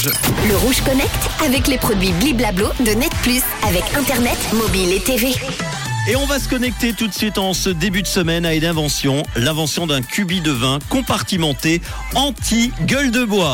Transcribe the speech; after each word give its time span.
Rouge. 0.00 0.12
Le 0.48 0.56
Rouge 0.56 0.80
Connect 0.82 1.30
avec 1.44 1.66
les 1.66 1.78
produits 1.78 2.12
Bliblablo 2.12 2.68
de 2.80 2.92
Net 2.92 3.12
Plus 3.22 3.42
avec 3.66 3.82
Internet, 3.94 4.38
mobile 4.54 4.92
et 4.92 5.00
TV. 5.00 5.34
Et 6.08 6.16
on 6.16 6.26
va 6.26 6.38
se 6.38 6.48
connecter 6.48 6.92
tout 6.92 7.06
de 7.06 7.12
suite 7.12 7.38
en 7.38 7.52
ce 7.52 7.70
début 7.70 8.02
de 8.02 8.06
semaine 8.06 8.46
à 8.46 8.54
une 8.54 8.64
invention, 8.64 9.22
l'invention 9.36 9.86
d'un 9.86 10.02
cubi 10.02 10.40
de 10.40 10.50
vin 10.50 10.78
compartimenté 10.88 11.82
anti-gueule 12.14 13.10
de 13.10 13.24
bois. 13.24 13.52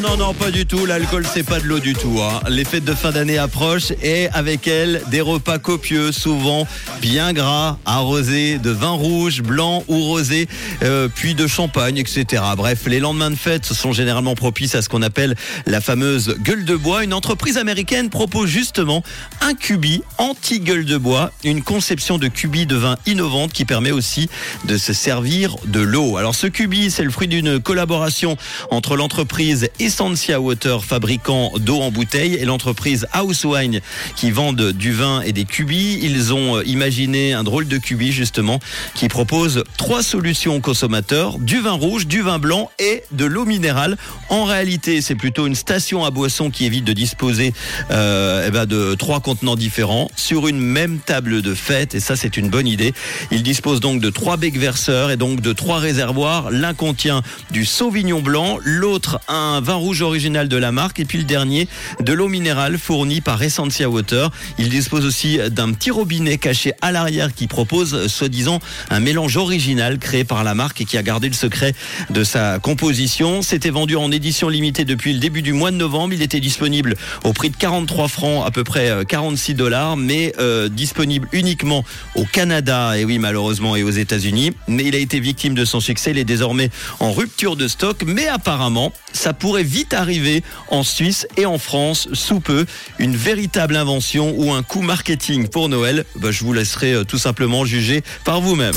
Non, 0.00 0.10
non, 0.10 0.16
non, 0.16 0.34
pas 0.34 0.52
du 0.52 0.64
tout. 0.64 0.86
L'alcool, 0.86 1.26
c'est 1.26 1.42
pas 1.42 1.58
de 1.58 1.64
l'eau 1.64 1.80
du 1.80 1.92
tout. 1.92 2.20
hein. 2.22 2.40
Les 2.48 2.64
fêtes 2.64 2.84
de 2.84 2.94
fin 2.94 3.10
d'année 3.10 3.36
approchent 3.36 3.90
et 4.00 4.28
avec 4.28 4.68
elles, 4.68 5.02
des 5.10 5.20
repas 5.20 5.58
copieux, 5.58 6.12
souvent 6.12 6.68
bien 7.02 7.32
gras, 7.32 7.78
arrosés 7.84 8.58
de 8.58 8.70
vin 8.70 8.90
rouge, 8.90 9.42
blanc 9.42 9.82
ou 9.88 9.98
rosé, 10.04 10.46
euh, 10.84 11.08
puis 11.12 11.34
de 11.34 11.48
champagne, 11.48 11.96
etc. 11.98 12.44
Bref, 12.56 12.82
les 12.86 13.00
lendemains 13.00 13.30
de 13.30 13.34
fête 13.34 13.64
sont 13.64 13.92
généralement 13.92 14.36
propices 14.36 14.76
à 14.76 14.82
ce 14.82 14.88
qu'on 14.88 15.02
appelle 15.02 15.34
la 15.66 15.80
fameuse 15.80 16.36
gueule 16.42 16.64
de 16.64 16.76
bois. 16.76 17.02
Une 17.02 17.14
entreprise 17.14 17.56
américaine 17.56 18.08
propose 18.08 18.48
justement 18.48 19.02
un 19.40 19.54
cubi 19.54 20.02
anti-gueule 20.18 20.84
de 20.84 20.96
bois, 20.96 21.32
une 21.42 21.62
conception 21.62 22.18
de 22.18 22.28
cubi 22.28 22.66
de 22.66 22.76
vin 22.76 22.96
innovante 23.06 23.52
qui 23.52 23.64
permet 23.64 23.90
aussi 23.90 24.28
de 24.64 24.78
se 24.78 24.92
servir 24.92 25.56
de 25.64 25.80
l'eau. 25.80 26.18
Alors 26.18 26.36
ce 26.36 26.46
cubi, 26.46 26.92
c'est 26.92 27.02
le 27.04 27.10
fruit 27.10 27.26
d'une 27.26 27.58
collaboration 27.58 28.36
entre 28.70 28.94
l'entreprise 28.94 29.68
Essentia 29.88 30.38
Water, 30.38 30.84
fabricant 30.84 31.50
d'eau 31.56 31.80
en 31.80 31.90
bouteille, 31.90 32.34
et 32.34 32.44
l'entreprise 32.44 33.06
House 33.12 33.46
Wine, 33.46 33.80
qui 34.16 34.30
vendent 34.30 34.72
du 34.72 34.92
vin 34.92 35.22
et 35.22 35.32
des 35.32 35.46
cubis. 35.46 35.98
Ils 36.02 36.34
ont 36.34 36.58
euh, 36.58 36.62
imaginé 36.66 37.32
un 37.32 37.42
drôle 37.42 37.66
de 37.66 37.78
cubi, 37.78 38.12
justement, 38.12 38.60
qui 38.94 39.08
propose 39.08 39.64
trois 39.78 40.02
solutions 40.02 40.56
aux 40.56 40.60
consommateurs, 40.60 41.38
du 41.38 41.60
vin 41.60 41.72
rouge, 41.72 42.06
du 42.06 42.20
vin 42.20 42.38
blanc 42.38 42.70
et 42.78 43.02
de 43.12 43.24
l'eau 43.24 43.46
minérale. 43.46 43.96
En 44.28 44.44
réalité, 44.44 45.00
c'est 45.00 45.14
plutôt 45.14 45.46
une 45.46 45.54
station 45.54 46.04
à 46.04 46.10
boissons 46.10 46.50
qui 46.50 46.66
évite 46.66 46.84
de 46.84 46.92
disposer 46.92 47.54
euh, 47.90 48.44
eh 48.46 48.50
ben, 48.50 48.66
de 48.66 48.94
trois 48.94 49.20
contenants 49.20 49.56
différents 49.56 50.10
sur 50.16 50.48
une 50.48 50.60
même 50.60 50.98
table 50.98 51.40
de 51.40 51.54
fête, 51.54 51.94
et 51.94 52.00
ça, 52.00 52.14
c'est 52.14 52.36
une 52.36 52.50
bonne 52.50 52.66
idée. 52.66 52.92
Il 53.30 53.42
dispose 53.42 53.80
donc 53.80 54.02
de 54.02 54.10
trois 54.10 54.36
becs 54.36 54.58
verseurs 54.58 55.10
et 55.10 55.16
donc 55.16 55.40
de 55.40 55.54
trois 55.54 55.78
réservoirs. 55.78 56.50
L'un 56.50 56.74
contient 56.74 57.22
du 57.50 57.64
Sauvignon 57.64 58.20
blanc, 58.20 58.58
l'autre 58.62 59.18
un 59.28 59.62
vin 59.62 59.77
rouge 59.78 60.02
original 60.02 60.48
de 60.48 60.56
la 60.56 60.72
marque 60.72 61.00
et 61.00 61.04
puis 61.04 61.18
le 61.18 61.24
dernier 61.24 61.68
de 62.00 62.12
l'eau 62.12 62.28
minérale 62.28 62.78
fournie 62.78 63.20
par 63.20 63.42
Essentia 63.42 63.88
Water. 63.88 64.30
Il 64.58 64.68
dispose 64.68 65.04
aussi 65.04 65.38
d'un 65.50 65.72
petit 65.72 65.90
robinet 65.90 66.38
caché 66.38 66.72
à 66.82 66.92
l'arrière 66.92 67.34
qui 67.34 67.46
propose 67.46 67.94
euh, 67.94 68.08
soi-disant 68.08 68.60
un 68.90 69.00
mélange 69.00 69.36
original 69.36 69.98
créé 69.98 70.24
par 70.24 70.44
la 70.44 70.54
marque 70.54 70.80
et 70.80 70.84
qui 70.84 70.98
a 70.98 71.02
gardé 71.02 71.28
le 71.28 71.34
secret 71.34 71.74
de 72.10 72.24
sa 72.24 72.58
composition. 72.58 73.42
C'était 73.42 73.70
vendu 73.70 73.96
en 73.96 74.10
édition 74.10 74.48
limitée 74.48 74.84
depuis 74.84 75.12
le 75.12 75.18
début 75.18 75.42
du 75.42 75.52
mois 75.52 75.70
de 75.70 75.76
novembre. 75.76 76.14
Il 76.14 76.22
était 76.22 76.40
disponible 76.40 76.96
au 77.24 77.32
prix 77.32 77.50
de 77.50 77.56
43 77.56 78.08
francs, 78.08 78.46
à 78.46 78.50
peu 78.50 78.64
près 78.64 78.90
euh, 78.90 79.04
46 79.04 79.54
dollars, 79.54 79.96
mais 79.96 80.32
euh, 80.38 80.68
disponible 80.68 81.28
uniquement 81.32 81.84
au 82.14 82.24
Canada 82.24 82.98
et 82.98 83.04
oui 83.04 83.18
malheureusement 83.18 83.76
et 83.76 83.82
aux 83.82 83.90
États-Unis. 83.90 84.52
Mais 84.66 84.84
il 84.84 84.94
a 84.94 84.98
été 84.98 85.20
victime 85.20 85.54
de 85.54 85.64
son 85.64 85.80
succès. 85.80 86.10
Il 86.10 86.18
est 86.18 86.24
désormais 86.24 86.70
en 87.00 87.12
rupture 87.12 87.56
de 87.56 87.68
stock, 87.68 88.02
mais 88.06 88.26
apparemment 88.26 88.92
ça 89.12 89.32
pourrait 89.32 89.62
vite 89.68 89.94
arriver 89.94 90.42
en 90.68 90.82
Suisse 90.82 91.26
et 91.36 91.46
en 91.46 91.58
France 91.58 92.08
sous 92.12 92.40
peu. 92.40 92.66
Une 92.98 93.14
véritable 93.14 93.76
invention 93.76 94.34
ou 94.36 94.52
un 94.52 94.62
coup 94.62 94.80
marketing 94.80 95.48
pour 95.48 95.68
Noël. 95.68 96.04
Bah, 96.16 96.30
je 96.30 96.44
vous 96.44 96.52
laisserai 96.52 96.92
euh, 96.94 97.04
tout 97.04 97.18
simplement 97.18 97.64
juger 97.64 98.02
par 98.24 98.40
vous-même. 98.40 98.76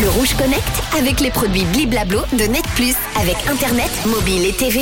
Le 0.00 0.08
Rouge 0.08 0.34
Connect 0.34 0.62
avec 0.98 1.20
les 1.20 1.30
produits 1.30 1.64
Bliblablo 1.72 2.20
de 2.32 2.44
Net 2.44 2.64
Plus 2.74 2.94
avec 3.20 3.36
Internet, 3.48 3.90
mobile 4.06 4.44
et 4.44 4.52
TV. 4.52 4.80